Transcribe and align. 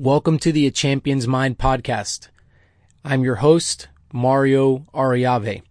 Welcome 0.00 0.38
to 0.38 0.52
the 0.52 0.64
A 0.68 0.70
Champion's 0.70 1.26
Mind 1.26 1.58
podcast. 1.58 2.28
I'm 3.04 3.24
your 3.24 3.34
host, 3.34 3.88
Mario 4.12 4.86
Ariave. 4.94 5.62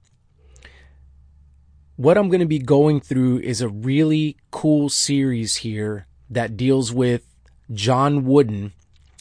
What 1.96 2.18
I'm 2.18 2.28
going 2.28 2.42
to 2.42 2.46
be 2.46 2.60
going 2.60 3.00
through 3.00 3.40
is 3.40 3.62
a 3.62 3.70
really 3.70 4.36
cool 4.52 4.90
series 4.90 5.56
here 5.56 6.08
that 6.30 6.58
deals 6.58 6.92
with 6.92 7.24
John 7.72 8.26
Wooden 8.26 8.74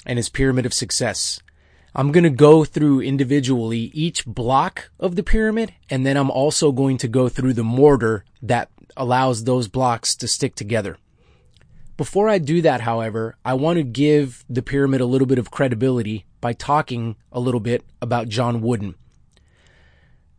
and 0.04 0.18
his 0.18 0.28
pyramid 0.28 0.66
of 0.66 0.74
success. 0.74 1.40
I'm 1.94 2.10
going 2.10 2.24
to 2.24 2.30
go 2.30 2.64
through 2.64 3.00
individually 3.00 3.92
each 3.94 4.26
block 4.26 4.90
of 4.98 5.14
the 5.14 5.22
pyramid, 5.22 5.72
and 5.88 6.04
then 6.04 6.16
I'm 6.16 6.32
also 6.32 6.72
going 6.72 6.98
to 6.98 7.06
go 7.06 7.28
through 7.28 7.52
the 7.52 7.62
mortar 7.62 8.24
that 8.42 8.70
allows 8.96 9.44
those 9.44 9.68
blocks 9.68 10.16
to 10.16 10.26
stick 10.26 10.56
together. 10.56 10.98
Before 11.96 12.28
I 12.28 12.38
do 12.38 12.60
that, 12.60 12.82
however, 12.82 13.36
I 13.42 13.54
want 13.54 13.78
to 13.78 13.82
give 13.82 14.44
the 14.50 14.62
pyramid 14.62 15.00
a 15.00 15.06
little 15.06 15.26
bit 15.26 15.38
of 15.38 15.50
credibility 15.50 16.26
by 16.42 16.52
talking 16.52 17.16
a 17.32 17.40
little 17.40 17.60
bit 17.60 17.84
about 18.02 18.28
John 18.28 18.60
Wooden. 18.60 18.96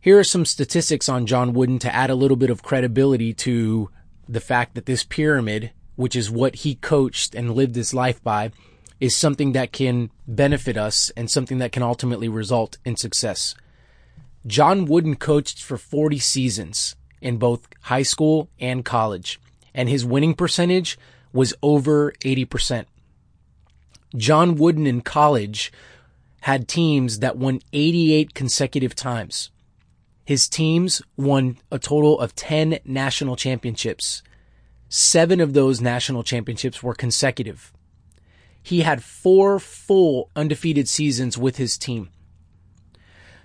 Here 0.00 0.18
are 0.18 0.24
some 0.24 0.44
statistics 0.44 1.08
on 1.08 1.26
John 1.26 1.52
Wooden 1.52 1.80
to 1.80 1.92
add 1.92 2.10
a 2.10 2.14
little 2.14 2.36
bit 2.36 2.50
of 2.50 2.62
credibility 2.62 3.34
to 3.34 3.90
the 4.28 4.40
fact 4.40 4.76
that 4.76 4.86
this 4.86 5.02
pyramid, 5.02 5.72
which 5.96 6.14
is 6.14 6.30
what 6.30 6.56
he 6.56 6.76
coached 6.76 7.34
and 7.34 7.54
lived 7.54 7.74
his 7.74 7.92
life 7.92 8.22
by, 8.22 8.52
is 9.00 9.16
something 9.16 9.50
that 9.52 9.72
can 9.72 10.10
benefit 10.28 10.76
us 10.76 11.10
and 11.16 11.28
something 11.28 11.58
that 11.58 11.72
can 11.72 11.82
ultimately 11.82 12.28
result 12.28 12.78
in 12.84 12.96
success. 12.96 13.56
John 14.46 14.84
Wooden 14.84 15.16
coached 15.16 15.62
for 15.62 15.76
40 15.76 16.20
seasons 16.20 16.94
in 17.20 17.36
both 17.36 17.68
high 17.82 18.02
school 18.02 18.48
and 18.60 18.84
college, 18.84 19.40
and 19.74 19.88
his 19.88 20.04
winning 20.04 20.34
percentage 20.34 20.96
was 21.32 21.54
over 21.62 22.12
80%. 22.20 22.86
John 24.16 24.54
Wooden 24.54 24.86
in 24.86 25.02
college 25.02 25.72
had 26.42 26.68
teams 26.68 27.18
that 27.18 27.36
won 27.36 27.60
88 27.72 28.34
consecutive 28.34 28.94
times. 28.94 29.50
His 30.24 30.48
teams 30.48 31.02
won 31.16 31.58
a 31.70 31.78
total 31.78 32.20
of 32.20 32.34
10 32.34 32.80
national 32.84 33.36
championships. 33.36 34.22
Seven 34.88 35.40
of 35.40 35.52
those 35.52 35.80
national 35.80 36.22
championships 36.22 36.82
were 36.82 36.94
consecutive. 36.94 37.72
He 38.62 38.80
had 38.82 39.02
four 39.02 39.58
full 39.58 40.30
undefeated 40.36 40.88
seasons 40.88 41.38
with 41.38 41.56
his 41.56 41.78
team. 41.78 42.10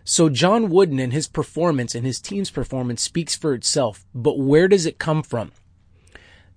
So 0.06 0.28
John 0.28 0.70
Wooden 0.70 1.00
and 1.00 1.14
his 1.14 1.28
performance 1.28 1.96
and 1.96 2.06
his 2.06 2.20
team's 2.20 2.52
performance 2.52 3.02
speaks 3.02 3.36
for 3.36 3.54
itself. 3.54 4.06
But 4.14 4.38
where 4.38 4.68
does 4.68 4.86
it 4.86 5.00
come 5.00 5.24
from? 5.24 5.54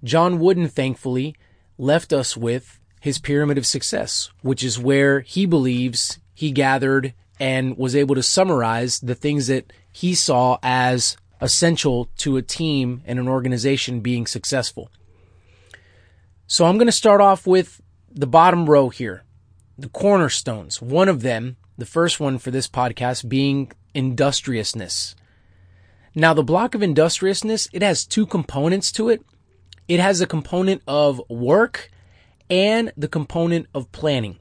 John 0.05 0.39
Wooden, 0.39 0.69
thankfully, 0.69 1.35
left 1.79 2.13
us 2.13 2.37
with 2.37 2.81
his 3.01 3.19
pyramid 3.19 3.59
of 3.59 3.67
success, 3.67 4.31
which 4.43 4.65
is 4.65 4.79
where 4.79 5.21
he 5.21 5.47
believes 5.47 6.19
he 6.35 6.51
gathered 6.51 7.15
and 7.39 7.77
was 7.77 7.95
able 7.95 8.15
to 8.15 8.23
summarize 8.23 9.01
the 9.01 9.15
things 9.15 9.47
that 9.47 9.73
he 9.93 10.15
saw 10.15 10.59
as 10.63 11.17
essential 11.41 12.09
to 12.17 12.37
a 12.37 12.43
team 12.43 13.03
and 13.05 13.19
an 13.19 13.29
organization 13.29 14.01
being 14.01 14.27
successful. 14.27 14.91
So 16.47 16.65
I'm 16.65 16.77
going 16.77 16.87
to 16.87 16.93
start 16.93 17.21
off 17.21 17.47
with 17.47 17.81
the 18.11 18.27
bottom 18.27 18.69
row 18.69 18.89
here, 18.89 19.25
the 19.77 19.89
cornerstones. 19.89 20.81
One 20.81 21.09
of 21.09 21.23
them, 21.23 21.57
the 21.77 21.87
first 21.87 22.21
one 22.21 22.39
for 22.39 22.51
this 22.51 22.69
podcast 22.69 23.29
being 23.29 23.73
industriousness. 23.95 25.15
Now, 26.15 26.33
the 26.33 26.43
block 26.43 26.75
of 26.75 26.83
industriousness, 26.83 27.69
it 27.73 27.83
has 27.83 28.07
two 28.07 28.25
components 28.25 28.91
to 28.93 29.11
it. 29.11 29.23
It 29.89 30.01
has 30.01 30.21
a 30.21 30.27
component 30.27 30.83
of 30.87 31.21
work 31.29 31.91
and 32.51 32.93
the 32.97 33.09
component 33.09 33.67
of 33.75 33.93
planning. 33.93 34.39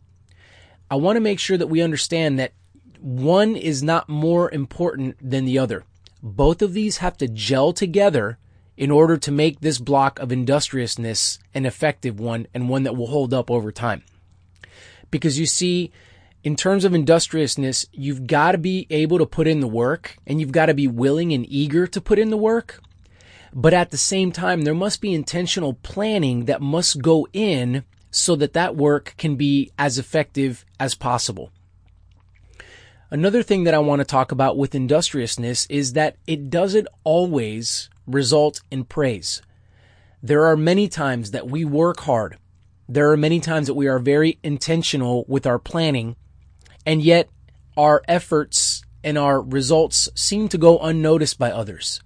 I 0.89 0.95
want 0.95 1.15
to 1.17 1.21
make 1.21 1.39
sure 1.39 1.57
that 1.57 1.67
we 1.67 1.81
understand 1.81 2.39
that 2.39 2.53
one 2.99 3.55
is 3.55 3.83
not 3.83 4.09
more 4.09 4.51
important 4.51 5.17
than 5.21 5.45
the 5.45 5.59
other. 5.59 5.83
Both 6.21 6.61
of 6.61 6.73
these 6.73 6.97
have 6.97 7.17
to 7.17 7.27
gel 7.27 7.73
together 7.73 8.37
in 8.77 8.91
order 8.91 9.17
to 9.17 9.31
make 9.31 9.59
this 9.59 9.79
block 9.79 10.19
of 10.19 10.31
industriousness 10.31 11.39
an 11.53 11.65
effective 11.65 12.19
one 12.19 12.47
and 12.53 12.67
one 12.67 12.83
that 12.83 12.95
will 12.95 13.07
hold 13.07 13.33
up 13.33 13.49
over 13.49 13.71
time. 13.71 14.03
Because 15.11 15.39
you 15.39 15.45
see, 15.45 15.91
in 16.43 16.55
terms 16.55 16.83
of 16.83 16.93
industriousness, 16.93 17.85
you've 17.91 18.27
got 18.27 18.51
to 18.51 18.57
be 18.57 18.85
able 18.89 19.17
to 19.19 19.25
put 19.25 19.47
in 19.47 19.59
the 19.59 19.67
work 19.67 20.17
and 20.27 20.39
you've 20.39 20.51
got 20.51 20.65
to 20.65 20.73
be 20.73 20.87
willing 20.87 21.31
and 21.31 21.45
eager 21.47 21.87
to 21.87 22.01
put 22.01 22.19
in 22.19 22.31
the 22.31 22.37
work. 22.37 22.81
But 23.57 23.73
at 23.73 23.91
the 23.91 23.97
same 23.97 24.33
time, 24.33 24.63
there 24.63 24.75
must 24.75 24.99
be 24.99 25.13
intentional 25.13 25.75
planning 25.75 26.45
that 26.45 26.61
must 26.61 27.01
go 27.01 27.25
in 27.31 27.85
so 28.11 28.35
that 28.35 28.51
that 28.51 28.75
work 28.75 29.15
can 29.17 29.37
be 29.37 29.71
as 29.79 29.97
effective 29.97 30.65
as 30.77 30.93
possible. 30.93 31.51
Another 33.09 33.41
thing 33.41 33.63
that 33.63 33.73
I 33.73 33.79
want 33.79 34.01
to 34.01 34.05
talk 34.05 34.33
about 34.33 34.57
with 34.57 34.75
industriousness 34.75 35.67
is 35.67 35.93
that 35.93 36.17
it 36.27 36.49
doesn't 36.49 36.89
always 37.05 37.89
result 38.05 38.61
in 38.71 38.83
praise. 38.83 39.41
There 40.21 40.45
are 40.45 40.57
many 40.57 40.89
times 40.89 41.31
that 41.31 41.47
we 41.47 41.63
work 41.63 42.01
hard. 42.01 42.37
There 42.89 43.09
are 43.11 43.17
many 43.17 43.39
times 43.39 43.67
that 43.67 43.73
we 43.73 43.87
are 43.87 43.99
very 43.99 44.37
intentional 44.43 45.23
with 45.29 45.45
our 45.45 45.59
planning, 45.59 46.17
and 46.85 47.01
yet 47.01 47.29
our 47.77 48.01
efforts 48.07 48.83
and 49.01 49.17
our 49.17 49.41
results 49.41 50.09
seem 50.13 50.49
to 50.49 50.57
go 50.57 50.79
unnoticed 50.79 51.39
by 51.39 51.51
others. 51.51 52.01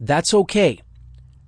That's 0.00 0.32
okay. 0.32 0.80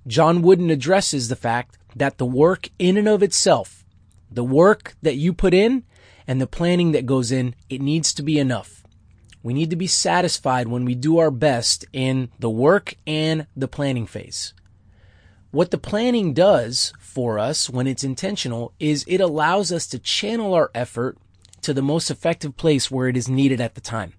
John 0.05 0.43
Wooden 0.43 0.69
addresses 0.69 1.27
the 1.27 1.35
fact 1.35 1.79
that 1.95 2.19
the 2.19 2.25
work 2.25 2.69
in 2.77 2.97
and 2.97 3.07
of 3.07 3.23
itself, 3.23 3.83
the 4.29 4.43
work 4.43 4.95
that 5.01 5.15
you 5.15 5.33
put 5.33 5.55
in 5.55 5.83
and 6.27 6.39
the 6.39 6.47
planning 6.47 6.91
that 6.91 7.07
goes 7.07 7.31
in, 7.31 7.55
it 7.67 7.81
needs 7.81 8.13
to 8.13 8.21
be 8.23 8.37
enough. 8.37 8.83
We 9.41 9.53
need 9.53 9.71
to 9.71 9.75
be 9.75 9.87
satisfied 9.87 10.67
when 10.67 10.85
we 10.85 10.93
do 10.93 11.17
our 11.17 11.31
best 11.31 11.85
in 11.91 12.29
the 12.39 12.49
work 12.49 12.95
and 13.07 13.47
the 13.55 13.67
planning 13.67 14.05
phase. 14.05 14.53
What 15.51 15.71
the 15.71 15.77
planning 15.77 16.33
does 16.33 16.93
for 16.99 17.39
us 17.39 17.69
when 17.69 17.87
it's 17.87 18.03
intentional 18.03 18.73
is 18.79 19.03
it 19.07 19.19
allows 19.19 19.71
us 19.71 19.87
to 19.87 19.99
channel 19.99 20.53
our 20.53 20.71
effort 20.73 21.17
to 21.61 21.73
the 21.73 21.81
most 21.81 22.09
effective 22.09 22.55
place 22.55 22.91
where 22.91 23.07
it 23.07 23.17
is 23.17 23.27
needed 23.27 23.59
at 23.59 23.75
the 23.75 23.81
time. 23.81 24.13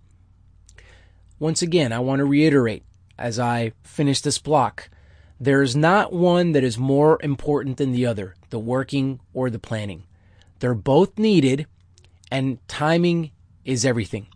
Once 1.38 1.62
again, 1.62 1.92
I 1.92 1.98
want 2.00 2.20
to 2.20 2.24
reiterate 2.24 2.84
as 3.18 3.38
I 3.38 3.72
finish 3.82 4.20
this 4.20 4.38
block. 4.38 4.90
There 5.40 5.62
is 5.62 5.74
not 5.74 6.12
one 6.12 6.52
that 6.52 6.64
is 6.64 6.78
more 6.78 7.18
important 7.22 7.76
than 7.76 7.92
the 7.92 8.06
other, 8.06 8.34
the 8.50 8.58
working 8.58 9.20
or 9.32 9.50
the 9.50 9.58
planning. 9.58 10.04
They're 10.60 10.74
both 10.74 11.18
needed, 11.18 11.66
and 12.30 12.58
timing 12.68 13.32
is 13.64 13.84
everything. 13.84 14.28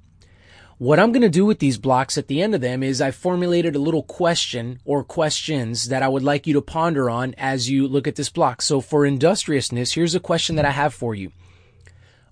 What 0.79 1.01
I'm 1.01 1.11
going 1.11 1.23
to 1.23 1.29
do 1.29 1.45
with 1.45 1.59
these 1.59 1.77
blocks 1.77 2.17
at 2.17 2.29
the 2.29 2.41
end 2.41 2.55
of 2.55 2.61
them 2.61 2.85
is 2.85 3.01
I 3.01 3.11
formulated 3.11 3.75
a 3.75 3.81
little 3.81 4.05
question 4.05 4.79
or 4.85 5.03
questions 5.03 5.89
that 5.89 6.05
I 6.05 6.09
would 6.09 6.23
like 6.23 6.47
you 6.47 6.55
to 6.55 6.63
ponder 6.63 7.11
on 7.11 7.35
as 7.37 7.69
you 7.69 7.89
look 7.89 8.07
at 8.07 8.15
this 8.15 8.29
block. 8.29 8.63
So 8.63 8.81
for 8.81 9.05
industriousness, 9.05 9.93
here's 9.93 10.15
a 10.15 10.21
question 10.21 10.55
that 10.55 10.65
I 10.65 10.71
have 10.71 10.95
for 10.95 11.17
you. 11.17 11.33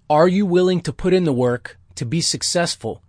Are 0.08 0.28
you 0.28 0.46
willing 0.46 0.80
to 0.82 0.92
put 0.92 1.12
in 1.12 1.24
the 1.24 1.32
work 1.32 1.76
to 1.96 2.06
be 2.06 2.20
successful? 2.20 3.02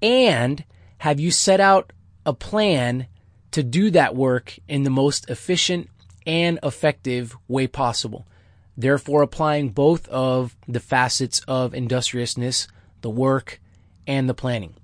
And 0.00 0.64
have 0.98 1.20
you 1.20 1.30
set 1.30 1.60
out 1.60 1.92
a 2.24 2.32
plan 2.32 3.06
to 3.50 3.62
do 3.62 3.90
that 3.90 4.14
work 4.14 4.58
in 4.68 4.84
the 4.84 4.90
most 4.90 5.28
efficient 5.28 5.88
and 6.26 6.58
effective 6.62 7.36
way 7.48 7.66
possible. 7.66 8.26
Therefore, 8.76 9.22
applying 9.22 9.70
both 9.70 10.08
of 10.08 10.56
the 10.68 10.80
facets 10.80 11.40
of 11.48 11.74
industriousness, 11.74 12.68
the 13.00 13.10
work, 13.10 13.60
and 14.06 14.28
the 14.28 14.34
planning. 14.34 14.74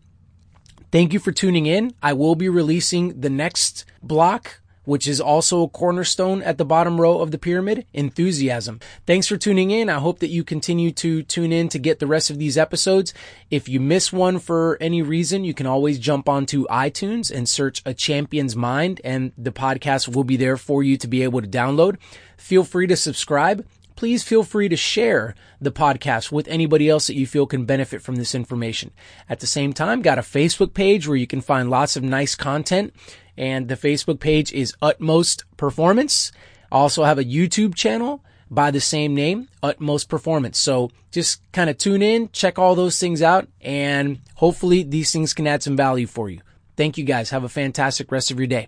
Thank 0.93 1.13
you 1.13 1.19
for 1.19 1.33
tuning 1.33 1.67
in. 1.67 1.95
I 2.03 2.13
will 2.13 2.35
be 2.35 2.49
releasing 2.49 3.21
the 3.21 3.31
next 3.31 3.85
block 4.03 4.61
which 4.87 5.07
is 5.07 5.21
also 5.21 5.63
a 5.63 5.69
cornerstone 5.69 6.41
at 6.43 6.57
the 6.57 6.65
bottom 6.65 6.99
row 6.99 7.21
of 7.21 7.31
the 7.31 7.39
pyramid, 7.39 7.85
enthusiasm. 7.93 8.81
Thanks 9.07 9.27
for 9.27 9.37
tuning 9.37 9.71
in. 9.71 9.91
I 9.91 9.99
hope 9.99 10.21
that 10.21 10.31
you 10.31 10.43
continue 10.43 10.91
to 10.93 11.23
tune 11.23 11.53
in 11.53 11.69
to 11.69 11.79
get 11.79 11.99
the 11.99 12.07
rest 12.07 12.31
of 12.31 12.39
these 12.39 12.57
episodes. 12.57 13.13
If 13.51 13.69
you 13.69 13.81
miss 13.81 14.11
one 14.13 14.39
for 14.39 14.79
any 14.81 15.03
reason, 15.03 15.45
you 15.45 15.53
can 15.53 15.67
always 15.67 15.99
jump 15.99 16.29
onto 16.29 16.67
iTunes 16.69 17.31
and 17.31 17.47
search 17.47 17.83
a 17.85 17.93
champion's 17.93 18.57
mind 18.57 19.03
and 19.05 19.33
the 19.37 19.53
podcast 19.53 20.15
will 20.15 20.25
be 20.25 20.39
there 20.39 20.57
for 20.57 20.83
you 20.83 20.97
to 20.97 21.07
be 21.07 21.23
able 21.23 21.43
to 21.43 21.49
download. 21.49 21.99
Feel 22.39 22.65
free 22.65 22.87
to 22.87 22.97
subscribe 22.97 23.67
please 23.97 24.23
feel 24.23 24.45
free 24.45 24.69
to 24.69 24.77
share 24.77 25.35
the 25.61 25.73
podcast 25.73 26.31
with 26.31 26.47
anybody 26.49 26.89
else 26.89 27.07
that 27.07 27.17
you 27.17 27.27
feel 27.27 27.47
can 27.47 27.65
benefit 27.65 28.03
from 28.03 28.17
this 28.17 28.35
information. 28.35 28.93
At 29.29 29.41
the 29.41 29.47
same 29.47 29.73
time, 29.73 30.03
got 30.03 30.19
a 30.19 30.23
Facebook 30.23 30.75
page 30.75 31.09
where 31.09 31.17
you 31.17 31.27
can 31.27 31.41
find 31.41 31.71
lots 31.71 31.97
of 31.97 32.05
nice 32.05 32.35
content 32.35 32.95
and 33.37 33.69
the 33.69 33.77
Facebook 33.77 34.21
page 34.21 34.53
is 34.53 34.75
Utmost 34.83 35.45
Performance. 35.57 36.33
I 36.71 36.77
also 36.77 37.05
have 37.05 37.19
a 37.19 37.25
YouTube 37.25 37.75
channel 37.75 38.25
by 38.51 38.71
the 38.71 38.81
same 38.81 39.15
name, 39.15 39.49
Utmost 39.63 40.09
Performance. 40.09 40.59
So 40.59 40.91
just 41.11 41.41
kind 41.53 41.71
of 41.71 41.79
tune 41.79 42.03
in, 42.03 42.31
check 42.33 42.59
all 42.59 42.75
those 42.75 42.99
things 42.99 43.23
out, 43.23 43.49
and 43.61 44.21
hopefully 44.35 44.83
these 44.83 45.13
things 45.13 45.35
can 45.35 45.47
add 45.47 45.63
some 45.63 45.77
value 45.77 46.07
for 46.07 46.29
you. 46.31 46.41
Thank 46.77 46.99
you 46.99 47.05
guys. 47.05 47.31
Have 47.31 47.45
a 47.45 47.49
fantastic 47.49 48.13
rest 48.13 48.31
of 48.31 48.39
your 48.39 48.47
day. 48.47 48.65